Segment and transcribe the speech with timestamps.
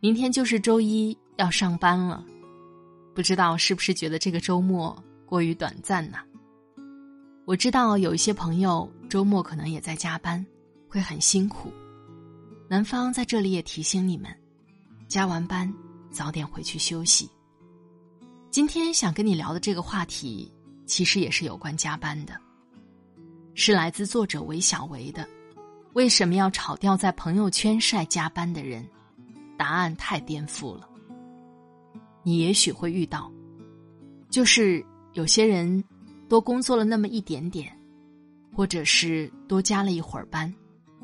[0.00, 2.22] 明天就是周一要上班了，
[3.14, 4.94] 不知道是不是觉得这个周末
[5.24, 6.18] 过于短暂呢？
[7.46, 10.44] 我知道有一些朋友周末可能也在加班，
[10.86, 11.72] 会很辛苦。
[12.68, 14.30] 南方在这里也提醒你们，
[15.08, 15.72] 加完班
[16.10, 17.30] 早点回去休息。
[18.50, 20.52] 今天想跟你聊的这个话题，
[20.84, 22.38] 其实也是有关加班的，
[23.54, 25.26] 是来自作者韦小维的。
[25.94, 28.86] 为什么要炒掉在朋友圈晒加班的人？
[29.56, 30.88] 答案太颠覆了。
[32.22, 33.30] 你也许会遇到，
[34.30, 35.82] 就是有些人
[36.28, 37.72] 多工作了那么一点点，
[38.54, 40.52] 或者是多加了一会儿班，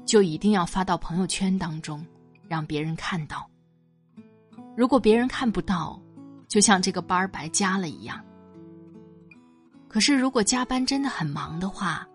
[0.05, 2.05] 就一定要发到朋友圈当中，
[2.49, 3.49] 让别人看到。
[4.77, 6.01] 如果别人看不到，
[6.49, 8.23] 就像这个班儿白加了一样。
[9.87, 12.07] 可是，如果加班真的很忙的话，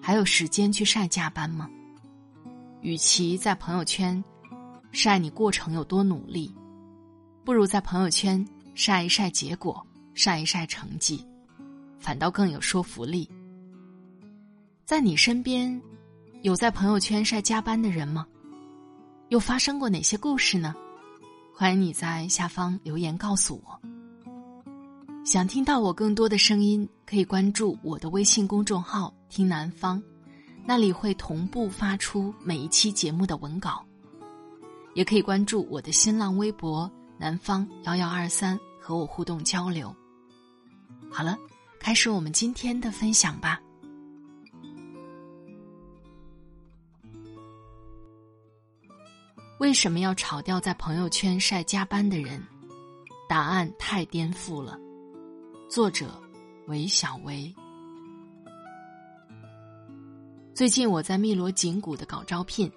[0.00, 1.70] 还有时间去晒加班吗？
[2.80, 4.22] 与其在朋友圈
[4.92, 6.54] 晒你过程有多努力，
[7.44, 9.84] 不如在朋友圈晒一晒结果，
[10.14, 11.24] 晒一晒成绩，
[11.98, 13.28] 反倒更有说服力。
[14.84, 15.80] 在你身边，
[16.42, 18.26] 有在朋友圈晒加班的人吗？
[19.28, 20.74] 又发生过哪些故事呢？
[21.54, 23.80] 欢迎你在下方留言告诉我。
[25.24, 30.00] 想听到我更多的声音，可以关注我的微信公众号“听南方”，
[30.66, 33.85] 那里会同步发出每一期节目的文稿。
[34.96, 36.90] 也可以关注我的新浪微博
[37.20, 39.94] “南方幺幺二三”，和我互动交流。
[41.12, 41.36] 好了，
[41.78, 43.60] 开始我们今天的分享吧。
[49.58, 52.42] 为什么要炒掉在朋友圈晒加班的人？
[53.28, 54.78] 答案太颠覆了。
[55.68, 56.06] 作者：
[56.68, 57.54] 韦小维。
[60.54, 62.72] 最近我在汨罗锦谷的搞招聘，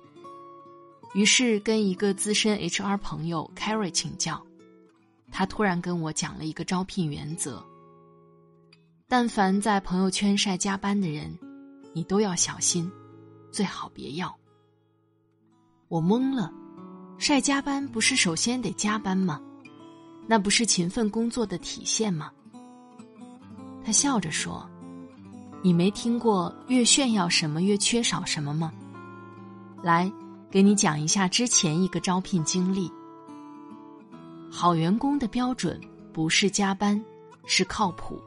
[1.14, 4.42] 于是跟一个资深 HR 朋友 Carrie 请教，
[5.32, 7.64] 他突然跟我讲了一个招聘原则：
[9.08, 11.38] 但凡在朋友圈晒加班的人，
[11.94, 12.92] 你都要小心，
[13.52, 14.36] 最好别要。
[15.88, 16.54] 我懵了。
[17.18, 19.42] 晒加班不是首先得加班吗？
[20.26, 22.32] 那不是勤奋工作的体现吗？
[23.84, 24.70] 他笑着说
[25.64, 28.72] ：“你没听过越炫耀什么越缺少什么吗？”
[29.84, 30.10] 来，
[30.52, 32.92] 给你讲一下之前一个招聘经历。
[34.52, 35.80] 好员工的标准
[36.12, 37.00] 不是加班，
[37.46, 38.20] 是靠谱。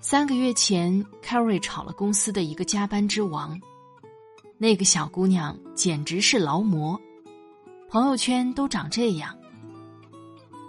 [0.00, 3.60] 三个月前，Carrie 炒了公司的一个加班之王，
[4.58, 6.98] 那个小姑娘简直是劳模。
[7.88, 9.36] 朋友圈都长这样：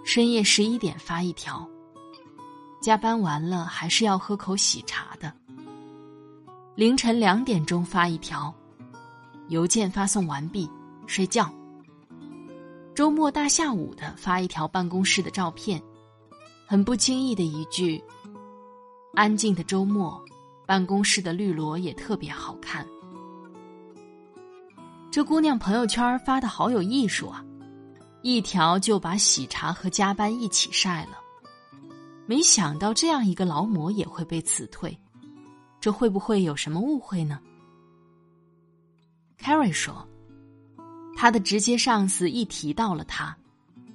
[0.04, 1.64] 深夜十一点发一条，
[2.82, 5.30] 加班完了还是要喝口喜茶的；
[6.74, 8.52] 凌晨两点钟发一条，
[9.48, 10.68] 邮件发送完毕，
[11.06, 11.44] 睡觉；
[12.94, 15.82] 周末大下午的发一条办公室的照片，
[16.66, 18.02] 很不经意的一句
[19.14, 20.22] ：“安静的周末，
[20.66, 22.86] 办公室的绿萝也特别好看。”
[25.10, 27.42] 这姑娘朋友圈发的好有艺术啊，
[28.22, 31.18] 一条就把喜茶和加班一起晒了。
[32.26, 34.96] 没想到这样一个劳模也会被辞退，
[35.80, 37.40] 这会不会有什么误会呢
[39.40, 40.06] ？Carrie 说，
[41.16, 43.36] 他的直接上司一提到了他，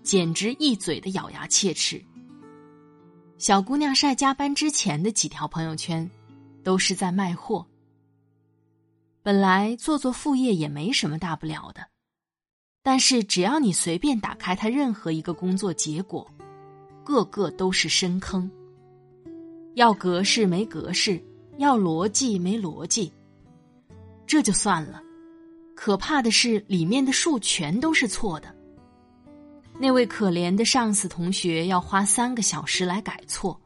[0.01, 2.03] 简直一嘴的咬牙切齿。
[3.37, 6.09] 小姑娘晒加班之前的几条朋友圈，
[6.63, 7.65] 都是在卖货。
[9.21, 11.87] 本来做做副业也没什么大不了的，
[12.81, 16.29] 但是只要你随便打开他任何一个工作结果，
[17.03, 18.49] 个个都是深坑。
[19.75, 21.21] 要格式没格式，
[21.57, 23.11] 要逻辑没逻辑。
[24.25, 25.01] 这就算了，
[25.75, 28.55] 可怕的是里面的数全都是错的，
[29.79, 33.59] 那位可怜的上司同学要花三个小时来改错，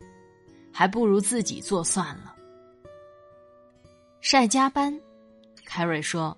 [0.71, 2.33] 还不如自己做算了。
[4.21, 5.00] 晒加班，
[5.63, 6.36] 凯瑞说：“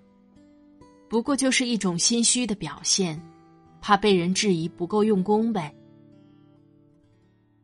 [1.08, 3.20] 不过就是一种心虚的表现，
[3.80, 5.74] 怕被人质疑不够用功呗。”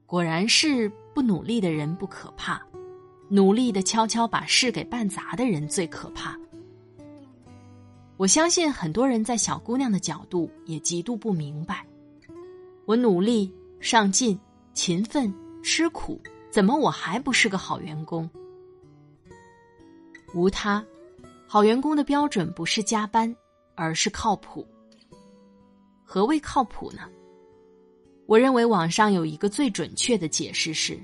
[0.07, 2.61] 果然是不努力的人不可怕，
[3.29, 6.37] 努力的悄悄把事给办砸的人最可怕。
[8.17, 11.85] 我相信很多人在小姑娘的角度也极度不明白：
[12.85, 14.39] 我努力、上进、
[14.73, 16.19] 勤奋、吃苦，
[16.49, 18.29] 怎么我还不是个好员工？
[20.33, 20.83] 无他，
[21.45, 23.35] 好员工的标准不是加班，
[23.75, 24.65] 而是靠谱。
[26.01, 27.09] 何谓靠谱呢？
[28.27, 30.97] 我认为网上有一个最准确的解释是：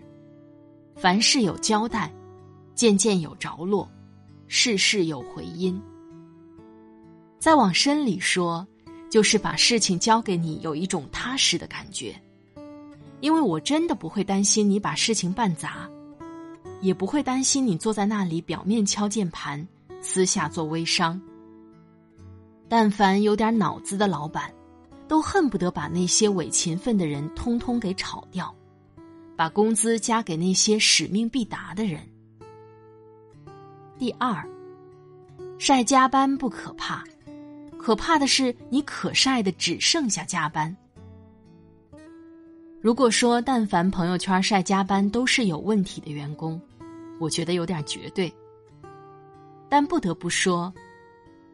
[0.96, 2.10] 凡事有交代，
[2.74, 3.86] 件件有着落，
[4.48, 5.80] 事事有回音。
[7.42, 8.66] 再往深里说，
[9.10, 12.16] 就是把事情交给你有一种踏实的感觉，
[13.20, 15.90] 因为我真的不会担心你把事情办砸，
[16.82, 19.68] 也不会担心你坐在那里表面敲键盘，
[20.02, 21.20] 私下做微商。
[22.70, 24.54] 但凡有点脑子的老板。
[25.08, 28.56] 都恨不得把那些伪勤奋的人通通给炒掉，
[29.36, 32.00] 把工资加给那些使命必达的人。
[34.00, 34.42] 第二，
[35.60, 37.04] 晒加班不可怕，
[37.82, 40.76] 可怕的是你可晒的只剩下加班。
[42.80, 46.62] 如果说但凡朋友圈晒加班都是有问题的员工，
[47.20, 48.32] 我觉得有点绝对。
[49.68, 50.72] 但不得不说，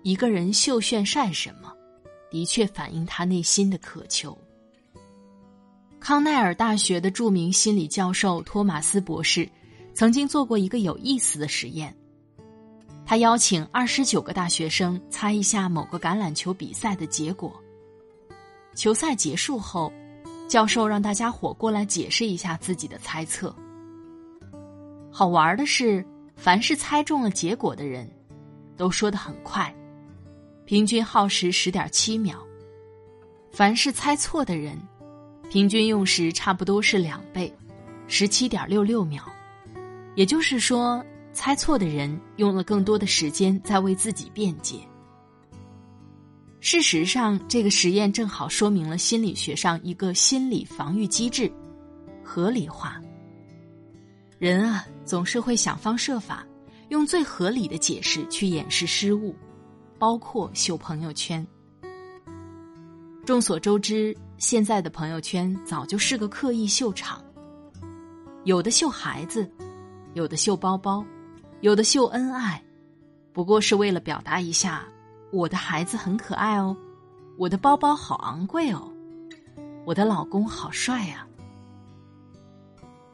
[0.04, 1.72] 一个人秀炫晒什么？
[2.30, 4.38] 的确反映他内心的渴求。
[5.98, 9.50] 康奈尔大学的著名心理教授托马斯博士，
[9.94, 11.96] 曾经做过一个有意思的实验。
[13.10, 17.56] 他邀请二十九个大学生猜一下某个橄榄球比赛的结果。
[18.76, 19.90] 球赛结束后，
[20.50, 23.56] 教授让大家伙过来解释一下自己的猜测。
[25.10, 26.06] 好玩的是，
[26.36, 28.12] 凡是猜中了结果的人，
[28.76, 29.74] 都说的很快。
[30.66, 32.46] 平均耗时十点七秒，
[33.54, 34.78] 凡是猜错的人，
[35.50, 37.50] 平均用时差不多是两倍，
[38.10, 39.24] 十七点六六秒。
[40.16, 41.02] 也就是说，
[41.38, 44.80] 猜错的人用了更多的时间在为自己辩解。
[46.60, 51.50] 事实上，这个实验正好说明了心理学上一个心理防御机制——
[52.26, 53.00] 合理化。
[54.40, 56.44] 人啊，总是会想方设法
[56.90, 59.36] 用最合理的解释去掩饰失误。
[60.00, 61.46] 包括秀朋友圈。
[63.26, 67.24] 众所周知，现在的朋友圈早就是个刻意秀场。
[68.44, 69.48] 有的秀孩子，
[70.16, 71.06] 有的秀包包，
[71.62, 72.64] 有的秀恩爱，
[73.34, 74.86] 不过是为了表达一下
[75.32, 76.76] 我的孩子很可爱哦，
[77.38, 78.92] 我的包包好昂贵哦，
[79.86, 81.28] 我的老公好帅呀。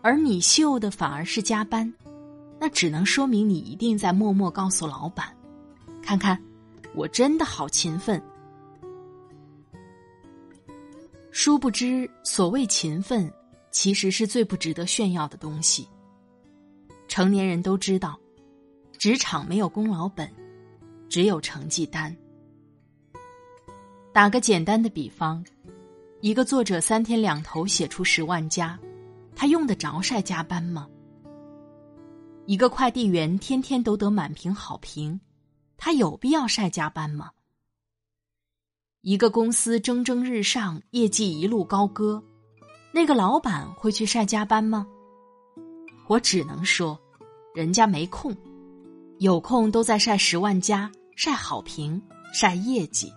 [0.02, 1.92] 而你秀的反而是加班，
[2.60, 5.36] 那只能说明你一定在默默告诉老板，
[6.02, 6.40] 看看。
[6.96, 8.22] 我真的好勤奋，
[11.32, 13.34] 殊不知，所谓勤奋，
[13.72, 15.90] 其实是最不值得炫耀的东西。
[17.08, 18.16] 成年人都知道，
[19.04, 20.32] 职场没有功劳本，
[21.10, 22.16] 只有成绩单。
[24.14, 25.44] 打个简单的比方，
[26.22, 28.80] 一个作者三天两头写出十万加，
[29.36, 30.88] 他用得着晒加班吗？
[32.46, 35.20] 一个快递员天天都得满屏好评。
[35.76, 37.30] 他有必要晒加班吗？
[39.02, 42.24] 一个公司蒸蒸日上，业绩一路高歌，
[42.94, 44.88] 那个老板会去晒加班吗？
[46.08, 46.98] 我只能说，
[47.54, 48.34] 人家没空，
[49.24, 52.02] 有空都在晒十万加、晒好评、
[52.34, 53.10] 晒业绩。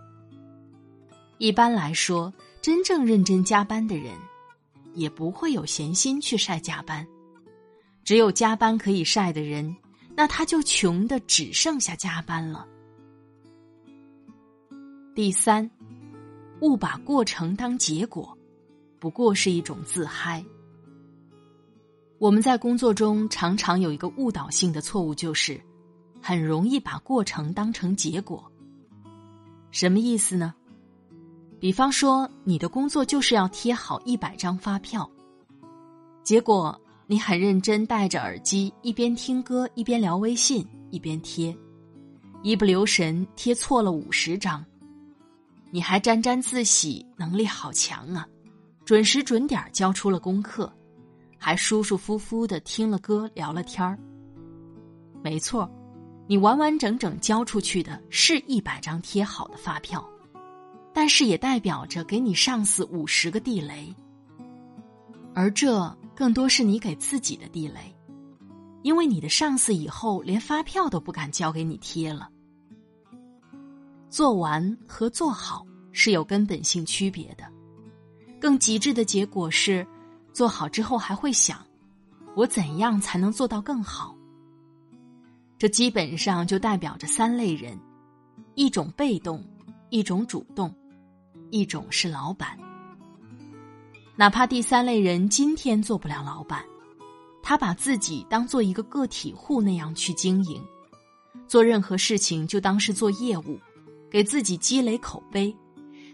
[1.38, 2.32] 一般来说，
[2.62, 4.14] 真正认真加班的人，
[4.94, 7.04] 也不会有闲心去晒加班。
[8.04, 9.76] 只有加班可以晒的人。
[10.14, 12.64] 那他就穷的只剩下加班了。
[15.12, 15.68] 第三，
[16.60, 18.38] 误把过程当结果，
[19.00, 20.42] 不过是一种自嗨。
[22.18, 25.60] 我们在工作中常常有一个误导性的错误，就是
[26.26, 28.50] 很容易把过程当成结果。
[29.71, 30.52] 什么意思呢？
[31.61, 35.09] 比方说，你的工作就是要贴好一百张发票，
[36.25, 36.76] 结果。
[37.06, 41.56] 你很认真，戴着耳机，一边听歌一边聊微信，一边贴，
[42.42, 44.64] 一不留神贴错了五十张，
[45.71, 48.26] 你还沾沾自喜，能力好强啊！
[48.85, 50.73] 准时准点交出了功课，
[51.38, 53.97] 还舒舒服服的听了歌聊了天儿。
[55.23, 55.71] 没错，
[56.26, 60.04] 你完完整整交出去的是一百张贴好的发票，
[60.92, 63.95] 但是也代表着给你上司五十个地雷，
[65.35, 67.95] 而这更多是你给自己的地雷，
[68.83, 72.28] 因为你的上司以后连发票都不敢交给你贴了。
[74.09, 77.45] 做完和做好是有根本性区别的，
[78.40, 79.87] 更极致的结果是，
[80.33, 81.64] 做好之后还会想，
[82.35, 84.15] 我怎样才能做到更好？
[85.58, 87.78] 这基本上就代表着三类人：
[88.54, 89.44] 一种被动，
[89.90, 90.75] 一种主动。
[91.52, 92.58] 一种是老板，
[94.16, 96.64] 哪怕第三类人今天做不了老板，
[97.40, 100.60] 他把自己当做一个个体户那样去经营，
[101.46, 103.60] 做任何事情就当是做业务，
[104.10, 105.56] 给自己积累口碑，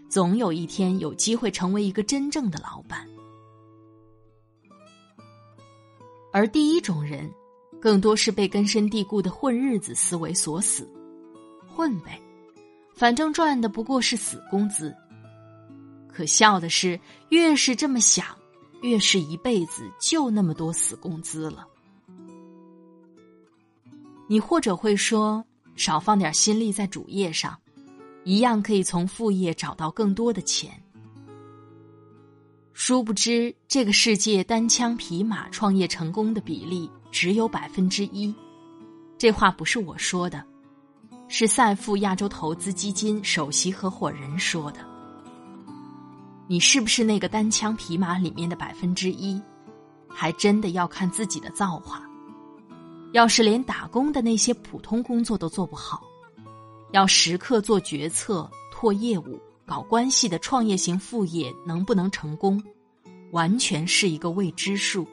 [0.07, 3.09] 总有一天有机会成为一个真正的老板。
[6.31, 7.27] 而第一种人，
[7.83, 10.89] 更多是被根深蒂固的混日子思维锁死，
[11.67, 12.17] 混呗，
[12.95, 14.95] 反正赚的不过是死工资。
[16.07, 16.97] 可笑的是，
[17.27, 18.25] 越是这么想，
[18.83, 21.67] 越是一辈子就那么多死工资了。
[24.29, 25.43] 你或者会说，
[25.75, 27.59] 少放点心力在主业上，
[28.23, 30.71] 一样可以从副业找到更多的钱。
[32.71, 38.33] 殊不知，这个世界单枪匹马创业成功的比例只有百分之一。
[39.19, 40.43] 这话不是我说的，
[41.27, 44.79] 是赛富亚洲投资基金首席合伙人说的。
[46.47, 49.39] 你是不是那个单枪匹马里面的百分之一，
[50.09, 52.01] 还真的要看自己的造化。
[53.11, 56.01] 要是连打工的那些普通工作都做不好，
[56.93, 62.61] 要时刻做决策、拓业务、搞关系的创业型副业能不能成功，
[63.31, 65.07] 完全是一个未知数。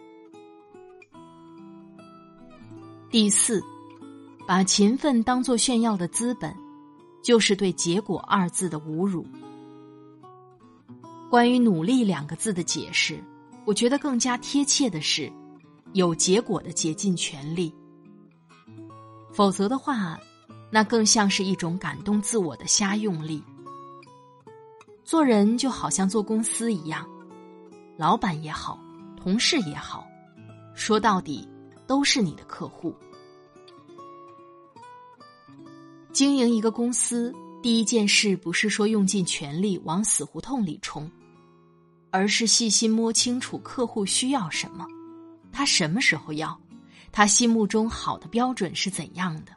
[3.10, 3.60] 第四，
[4.46, 6.54] 把勤奋当做炫耀的资本，
[7.24, 9.26] 就是对“结果”二字的侮辱。
[11.28, 13.20] 关于“努力”两个字的解释，
[13.64, 15.28] 我觉得更加贴切的是
[15.92, 17.74] “有结果的竭尽全力”。
[19.34, 20.16] 否则的话，
[20.70, 23.42] 那更像是一种感动自我的瞎用力。
[25.04, 27.04] 做人就好像做公司一样，
[27.96, 28.78] 老板也好，
[29.16, 30.06] 同事也好，
[30.76, 31.48] 说到底
[31.90, 32.94] 都是你的客户。
[36.12, 41.10] 经营一个公司，第一件事不是说用尽全力往死胡同里冲。
[42.12, 44.86] 而是细心摸清楚客户需要什么，
[45.50, 46.56] 他什么时候要，
[47.10, 49.50] 他心目中好的标准是怎样的。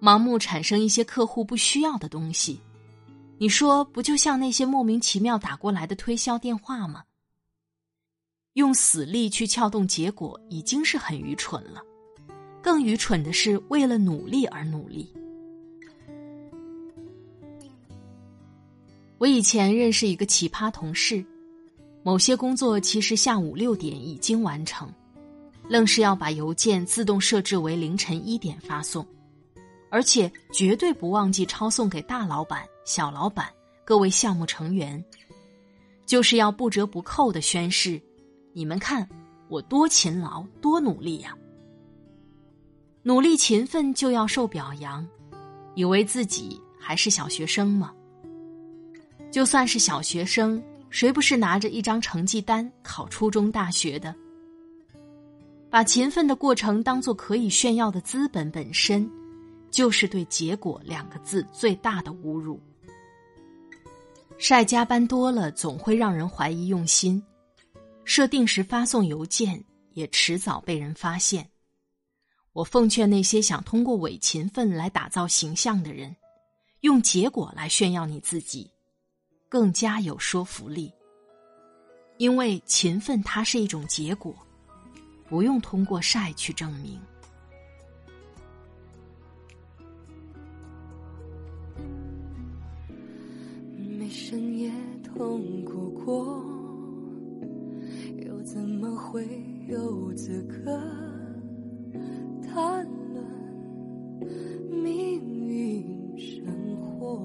[0.00, 2.60] 盲目产生一些客户不需要的东西，
[3.38, 7.04] 你说不就像那些莫名其妙打过来的推销电话吗？
[8.58, 11.80] 用死力去撬动结果已经是很愚蠢了，
[12.60, 15.08] 更愚蠢的是为了努力而努力。
[19.18, 21.24] 我以前认识一个奇葩同事，
[22.02, 24.92] 某些工作其实下午六点已经完成，
[25.68, 29.06] 愣是要把邮件自动设置为凌晨一点发送，
[29.88, 33.46] 而且绝对不忘记抄送给大老板、小老板、
[33.84, 35.04] 各位项目成员，
[36.06, 38.02] 就是要不折不扣的宣誓：
[38.58, 39.08] 你们看
[39.46, 41.32] 我多勤劳、多努力呀！
[43.04, 45.06] 努力勤奋就要受表扬，
[45.76, 47.94] 以为自己还是小学生吗？
[49.30, 50.60] 就算是小学生，
[50.90, 54.12] 谁不是拿着一张成绩单考初中、大学的？
[55.70, 59.08] 把勤奋的过程当做可以炫耀的资本，本身
[59.70, 62.60] 就是对“结果”两个字最大的侮辱。
[64.36, 67.22] 晒加班多了，总会让人怀疑用心；
[68.08, 69.62] 设定时发送邮件，
[69.92, 71.46] 也迟早被人发现。
[72.54, 76.16] 我奉劝那些想通过伪勤奋来打造形象的人，
[76.80, 78.70] 用结果来炫耀你自己。
[79.46, 80.90] 更加有说服力，
[82.16, 84.34] 因为勤奋它是一种结果，
[85.28, 86.98] 不用通过晒去证明。
[93.98, 94.72] 没深夜
[95.04, 96.42] 痛苦过，
[98.50, 99.28] 怎么会
[99.68, 100.80] 有资格
[102.42, 103.22] 谈论
[104.70, 105.84] 命运
[106.18, 106.46] 生
[106.80, 107.20] 活？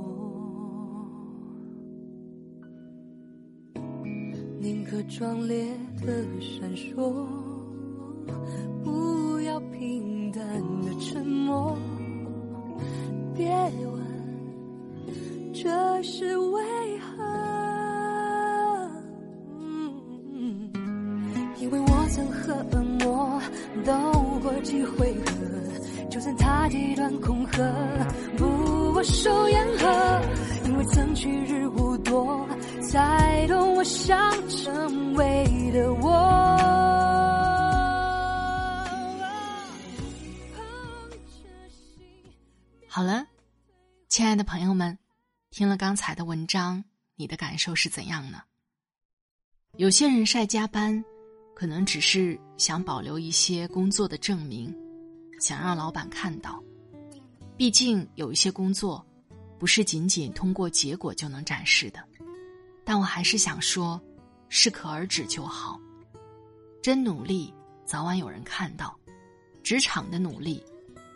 [4.59, 5.65] 宁可壮烈
[6.05, 7.25] 的闪烁，
[22.53, 23.41] 和恶魔
[23.83, 23.93] 斗
[24.41, 27.57] 过几回合，就算他极端恐吓，
[28.37, 28.45] 不
[28.93, 30.21] 我手言和。
[30.65, 32.47] 因为曾去日无多，
[32.81, 36.09] 才懂我想成为的我。
[42.87, 43.25] 好了，
[44.07, 44.97] 亲爱的朋友们，
[45.49, 46.83] 听了刚才的文章，
[47.15, 48.43] 你的感受是怎样呢？
[49.77, 51.03] 有些人晒加班，
[51.55, 54.75] 可能只是想保留一些工作的证明，
[55.39, 56.61] 想让老板看到。
[57.55, 59.05] 毕竟有一些工作，
[59.59, 62.03] 不是仅仅通过结果就能展示的。
[62.83, 64.01] 但我还是想说，
[64.49, 65.79] 适可而止就好。
[66.81, 67.53] 真努力，
[67.85, 68.97] 早晚有人看到。
[69.63, 70.63] 职场的努力。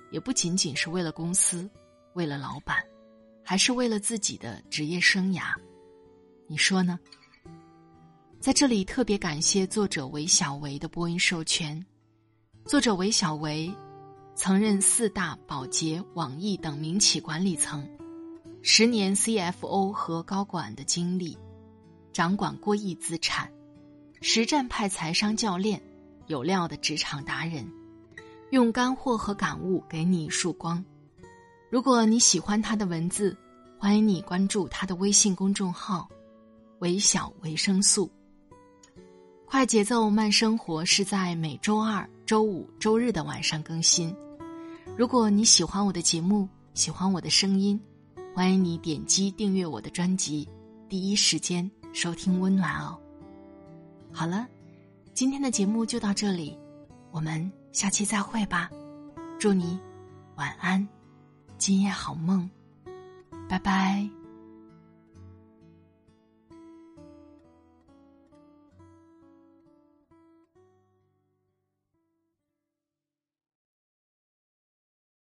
[0.10, 1.70] 也不仅仅是为了公司，
[2.14, 2.82] 为了老板，
[3.44, 5.54] 还是为了自己的职业生涯，
[6.48, 6.98] 你说呢？
[8.48, 11.86] 在这里特别感谢作者韦小维的播音授权。
[12.64, 13.70] 作者韦小维
[14.36, 17.86] 曾任四大、宝洁、网易等民企管理层，
[18.62, 21.38] 十年 CFO 和高管的经历，
[22.14, 23.52] 掌管过亿资产，
[24.22, 25.84] 实战派财商教练，
[26.28, 27.70] 有料的职场达人。
[28.52, 30.82] 用干货和感悟给你一束光。
[31.70, 33.36] 如果你喜欢他的文字，
[33.78, 36.08] 欢迎你关注他的微信公众号
[36.80, 38.10] “微小维生素”。
[39.50, 44.14] 快节奏慢生活是在每周二、周五、周日的晚上更新。
[44.98, 47.80] 如果你喜欢我的节目，喜欢我的声音，
[48.36, 50.48] 欢迎你点击订阅我的专辑，
[50.90, 53.00] 第一时间收听温暖哦。
[54.12, 54.46] 好了，
[55.14, 56.56] 今天的节目就到这里，
[57.12, 57.50] 我们。
[57.74, 58.72] 下期再会吧，
[59.38, 59.80] 祝你
[60.36, 60.88] 晚安，
[61.60, 62.50] 今夜好梦，
[63.48, 64.17] 拜拜。